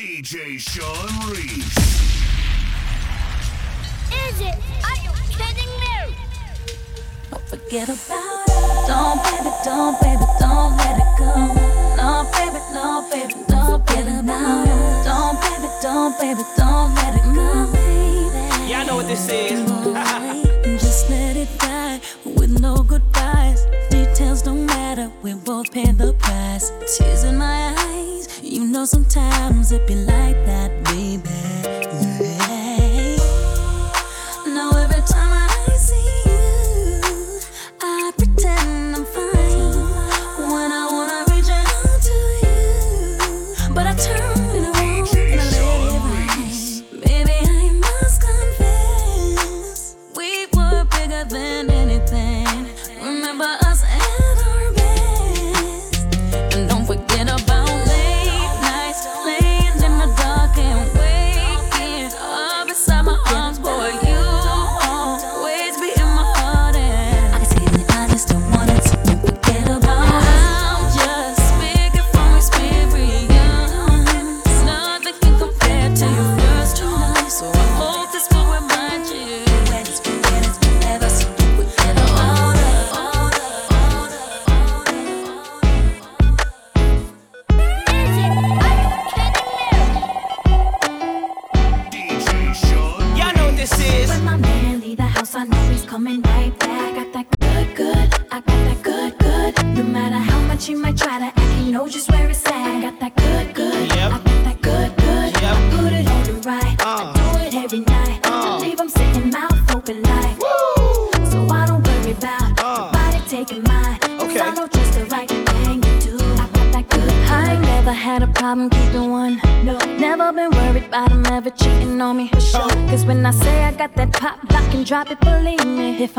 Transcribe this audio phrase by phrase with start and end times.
[0.00, 1.76] DJ Sean Reese.
[4.08, 4.56] Is it?
[4.82, 6.16] Are you kidding me?
[7.30, 8.86] Don't forget about it.
[8.88, 11.34] Don't, baby, don't, baby, don't let it go.
[11.98, 14.64] No, baby, no, baby, don't get it now.
[15.04, 17.70] Don't, baby, don't, baby, don't let it go.
[18.66, 20.30] Yeah, I know what this is.
[21.10, 23.66] let it die with no goodbyes.
[23.90, 26.70] Details don't matter, we both pay the price.
[26.96, 31.59] Tears in my eyes, you know sometimes it be like that, baby.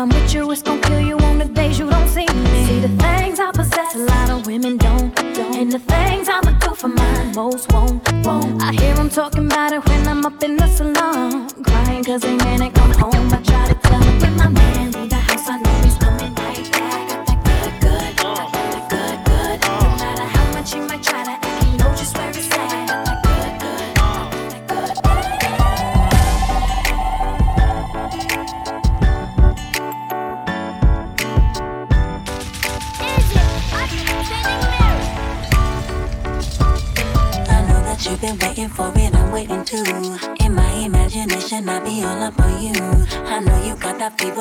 [0.00, 2.64] I'm with you, it's gonna kill you on the days you don't see me.
[2.64, 5.14] See the things I possess, a lot of women don't.
[5.14, 5.54] don't.
[5.54, 8.10] And the things I'ma do for mine, most won't.
[8.24, 8.62] won't.
[8.62, 9.49] I hear them talking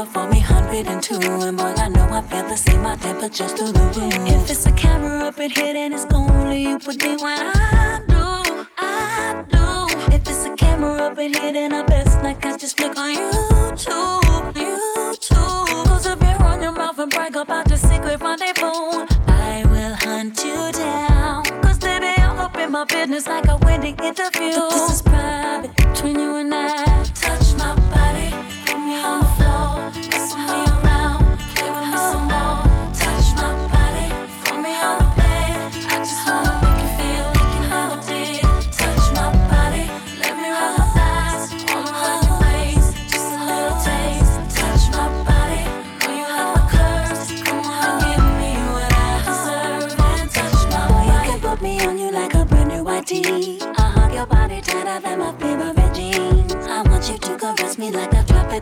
[0.06, 1.16] for me, 102.
[1.16, 4.28] And boy, I know I feel the same my temper just through the room.
[4.28, 8.02] If it's a camera up in here, then it's only you put me when I
[8.08, 10.14] do, I do.
[10.14, 13.16] If it's a camera up in here, then I best like I just flick on
[13.16, 15.86] YouTube, YouTube.
[15.86, 20.42] Cause if you run your mouth and brag about your secret rendezvous, I will hunt
[20.44, 21.44] you down.
[21.62, 24.54] Cause they be all up in my business like a wedding interview.
[24.54, 27.09] But this is private between you and I.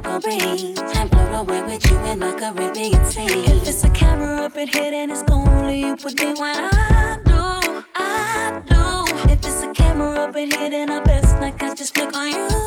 [0.07, 0.77] Marine.
[0.95, 3.25] And blow away with you in my Caribbean sea.
[3.25, 7.19] If it's a camera up in here, then it's only you would me when I
[7.25, 9.31] do, I do.
[9.31, 12.31] If it's a camera up in here, then I best not catch this look on
[12.31, 12.66] you.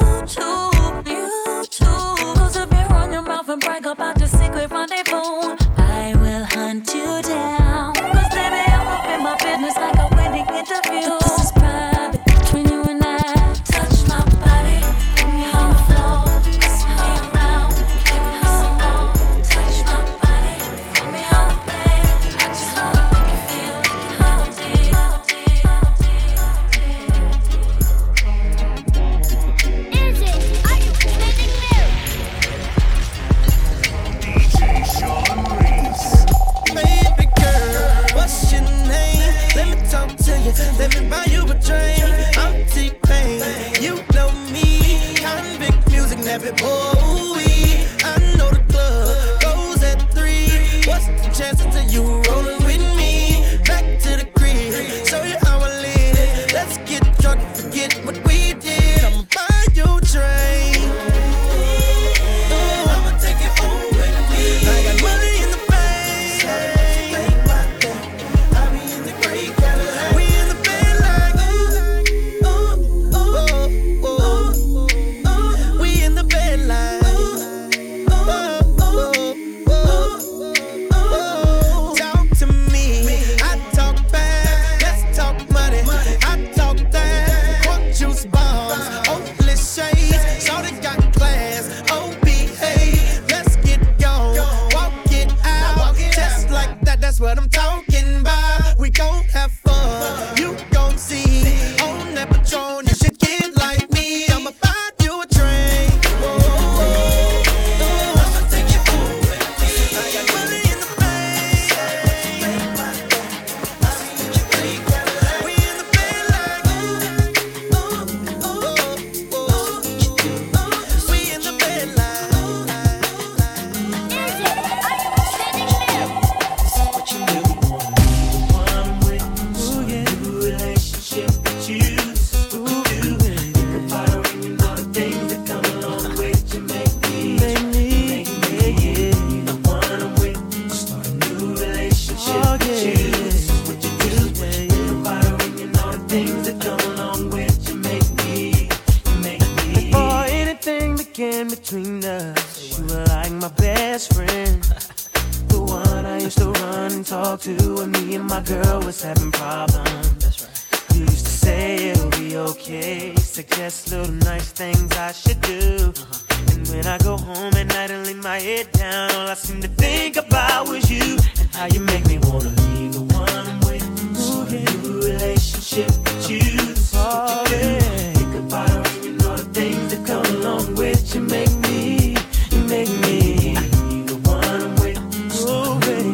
[157.10, 160.14] Talk to when me and my girl was having problems.
[160.22, 160.94] That's right.
[160.94, 163.16] You used to say it'll be okay.
[163.16, 165.92] Suggest little nice things I should do.
[165.92, 166.52] Uh-huh.
[166.52, 169.60] And when I go home at night and lay my head down, all I seem
[169.60, 173.58] to think about was you and how you make me wanna leave the one I'm
[173.66, 174.16] with.
[174.16, 176.38] Start a new relationship with you.
[176.38, 178.09] This is what you do.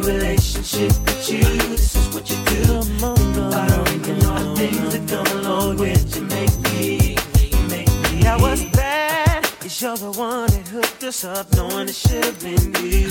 [0.07, 1.43] Relationship with you.
[1.75, 2.79] This is what you do.
[2.79, 6.23] About her and all the things that come along with you.
[6.23, 8.21] Make me, you make me.
[8.23, 12.41] Now what's bad is you're the one that hooked us up, knowing it should have
[12.41, 13.09] been you.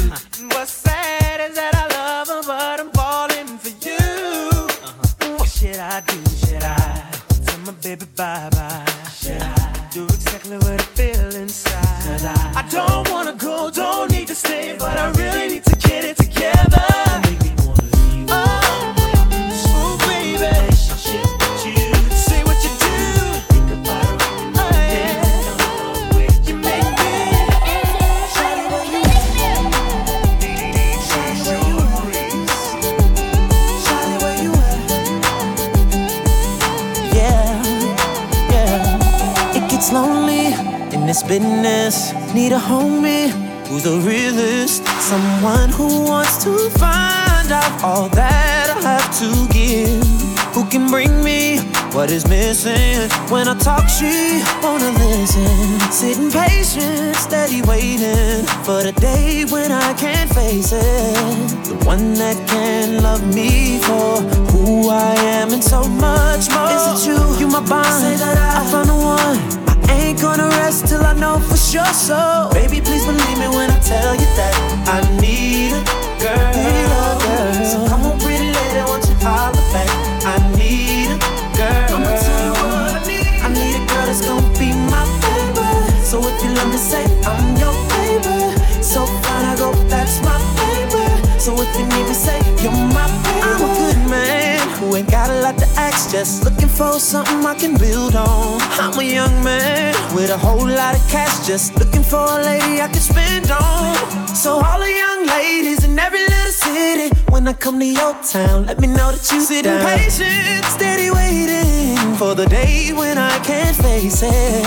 [0.56, 3.98] What's sad is that I love her, but I'm falling for you.
[4.00, 5.38] Uh-huh.
[5.38, 6.20] What should I do?
[6.48, 7.12] Should I
[7.46, 8.86] tell my baby bye bye?
[9.20, 9.55] Should I
[41.28, 42.14] business.
[42.34, 43.30] Need a homie
[43.68, 44.86] who's the realist.
[45.00, 50.04] Someone who wants to find out all that I have to give.
[50.54, 51.60] Who can bring me
[51.94, 53.10] what is missing?
[53.30, 55.80] When I talk, she wanna listen.
[55.92, 61.66] Sitting patient, steady waiting for the day when I can't face it.
[61.66, 64.22] The one that can love me for
[64.52, 66.70] who I am and so much more.
[66.70, 67.40] Is it you?
[67.40, 68.20] You my bond.
[68.20, 69.65] That I, I found the one.
[69.90, 71.94] Ain't gonna rest till I know for sure.
[71.94, 74.56] So, baby, please believe me when I tell you that
[74.88, 75.95] I need a
[96.04, 98.62] just looking for something I can build on.
[98.84, 102.82] I'm a young man with a whole lot of cash, just looking for a lady
[102.82, 103.96] I can spend on.
[104.36, 108.66] So all the young ladies in every little city, when I come to your town,
[108.66, 109.86] let me know that you sit down.
[109.86, 114.64] patient, steady waiting for the day when I can't face it.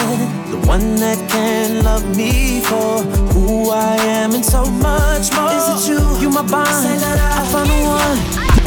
[0.50, 5.52] The one that can love me for who I am and so much more.
[5.52, 6.00] Is it you?
[6.22, 6.68] You my bond.
[6.68, 8.18] I found the one.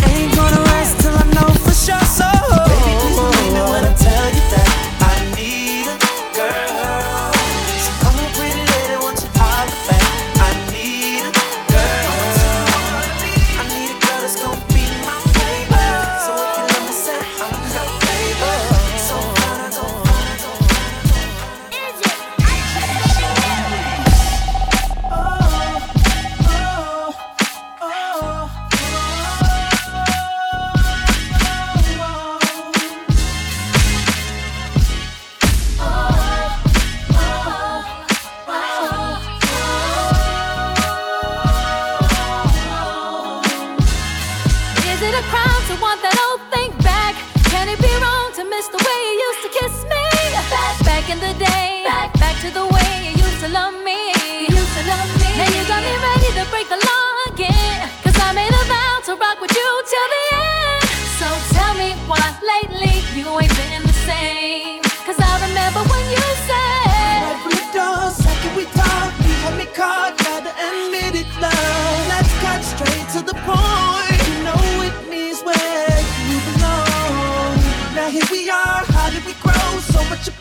[0.06, 2.06] I ain't gonna rest till I know for sure.
[2.06, 2.41] So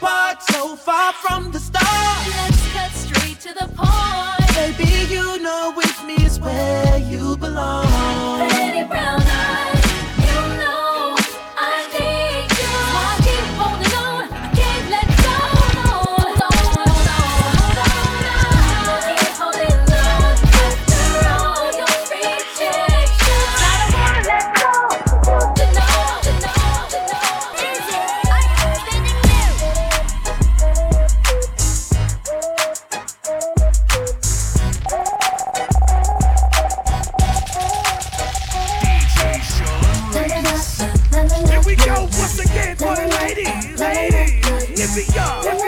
[0.01, 2.50] apart, so far from the start?
[44.97, 45.15] Ladies.
[45.45, 45.60] Ladies.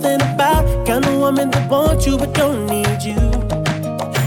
[0.00, 3.20] something about kind of woman that wants you but don't need you.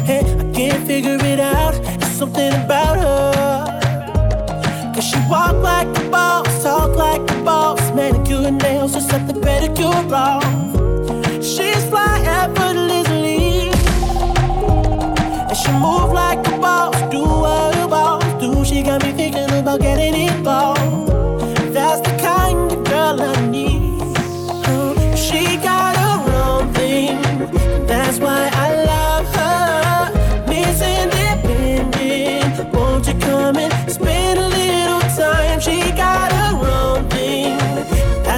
[0.06, 1.74] Hey, I can't figure it out.
[1.74, 4.94] There's something about her.
[4.94, 7.80] Cause she walk like a boss, talk like a boss.
[7.96, 10.44] Manicure and nails, just set the pedicure off.
[11.44, 13.70] She's fly effortlessly.
[15.50, 18.64] And she move like a boss, do what a boss do.
[18.64, 21.13] She got me thinking about getting involved.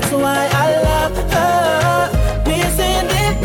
[0.05, 2.43] That's why I love her.
[2.45, 3.37] Missing it.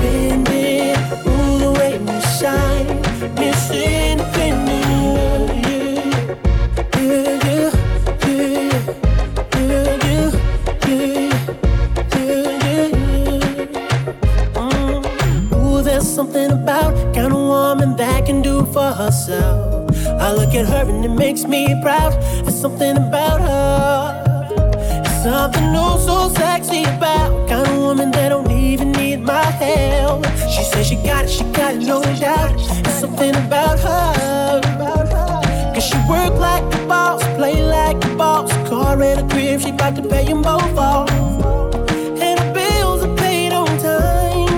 [1.27, 2.87] Ooh, the way you shine.
[3.35, 4.57] Missing it,
[5.65, 5.81] you, you,
[7.01, 7.73] you,
[8.27, 8.45] you,
[9.57, 9.73] you,
[10.85, 11.09] you, you,
[12.15, 12.93] you,
[14.53, 15.01] mm.
[15.55, 19.97] Ooh, there's something about kind of woman that can do for herself.
[20.07, 22.13] I look at her and it makes me proud.
[22.45, 24.20] There's something about her.
[25.23, 30.25] Something new, so sexy about kind of woman that don't even need my help.
[30.49, 32.55] She says she got it, she got it, no doubt.
[32.57, 34.61] It's something about her.
[35.75, 38.51] Cause she work like a boss, play like a boss.
[38.67, 41.11] Car and a crib, she got to pay them both off.
[41.11, 44.57] And bills are paid on time.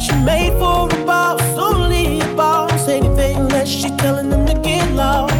[0.00, 2.88] She made for a boss, only a boss.
[2.88, 5.33] Anything less, she telling them to get lost.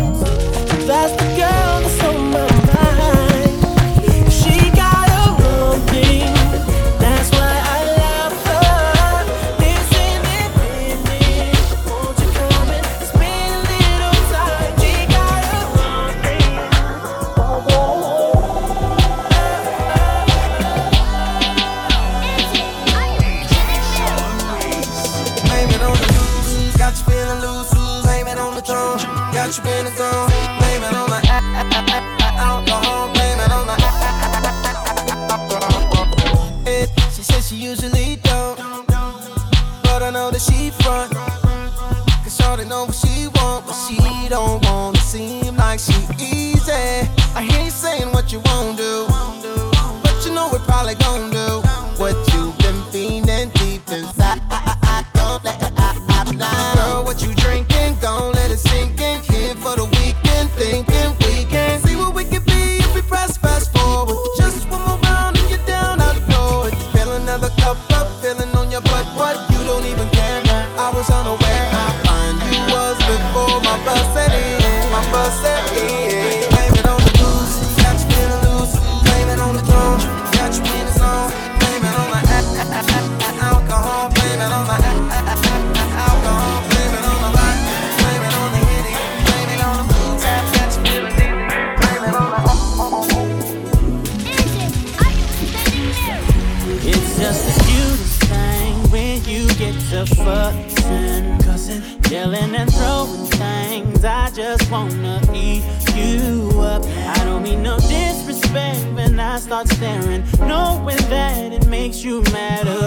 [104.75, 105.63] wanna eat
[105.95, 106.83] you up.
[106.85, 112.87] I don't mean no disrespect when I start staring, knowing that it makes you madder.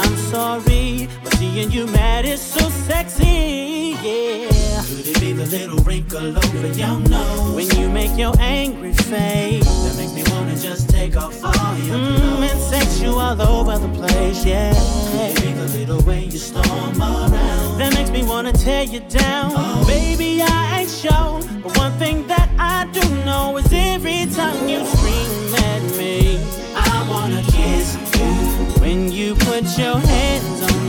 [0.00, 4.53] I'm sorry, but seeing you mad is so sexy, yeah.
[4.94, 7.54] Could it be the little wrinkle over your nose?
[7.56, 11.98] When you make your angry face, that makes me wanna just take off all your
[11.98, 12.52] mm, clothes.
[12.52, 14.72] And sex you all over the place, yeah.
[14.72, 17.78] Could it be the little way you storm around?
[17.78, 19.52] That makes me wanna tear you down.
[19.56, 19.84] Oh.
[19.84, 24.86] Baby, I ain't sure, but one thing that I do know is every time you
[24.86, 26.38] scream at me,
[26.76, 28.80] I wanna kiss you.
[28.80, 30.83] When you put your hands on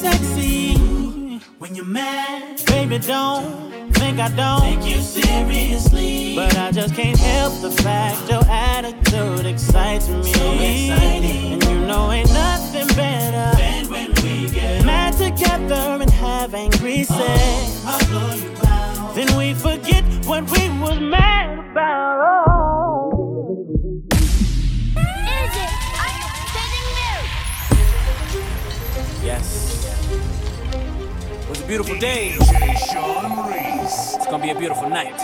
[0.00, 0.74] sexy
[1.58, 2.62] when you're mad.
[2.66, 6.34] Baby, don't think I don't take you seriously.
[6.36, 10.22] But I just can't help the fact your attitude excites me.
[10.22, 11.52] So exciting.
[11.52, 17.02] And you know ain't nothing better than when we get mad together and have angry
[17.02, 17.82] uh, sex.
[17.86, 22.46] Oh, then we forget what we was mad about.
[22.46, 22.49] Oh.
[31.70, 32.34] beautiful day.
[32.36, 35.16] It's gonna be a beautiful night.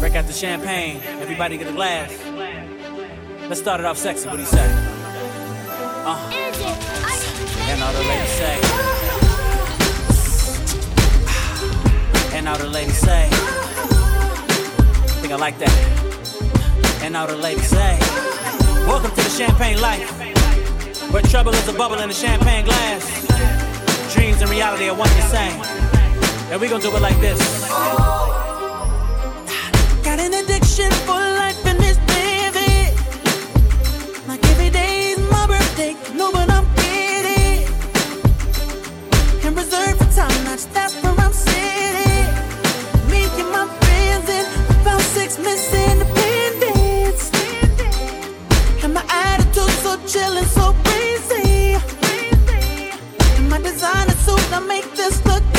[0.00, 1.00] Break out the champagne.
[1.22, 2.12] Everybody get a glass.
[3.48, 4.28] Let's start it off sexy.
[4.28, 4.66] What do you say?
[6.04, 6.30] Uh.
[7.70, 8.60] And all the ladies say.
[12.36, 13.28] And all the ladies say.
[15.22, 17.00] Think I like that.
[17.02, 17.98] And all the ladies say.
[18.86, 20.10] Welcome to the champagne life.
[21.10, 23.33] Where trouble is a bubble in a champagne glass
[24.24, 25.60] dreams and reality are one the same.
[26.50, 27.38] And we gon' do it like this.
[27.68, 28.80] Oh,
[30.02, 32.94] got an addiction for life and it's vivid.
[34.26, 37.66] Like every day is my birthday, no, but I'm giddy.
[39.44, 42.26] And reserved for time, not that's where I'm sitting.
[43.10, 44.46] Me and my friends in
[44.80, 47.30] about six minutes independence.
[48.82, 51.13] And my attitude so chillin', so free.
[54.54, 55.53] gotta make this look